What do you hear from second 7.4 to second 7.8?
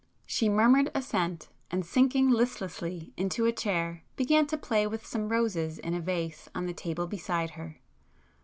her.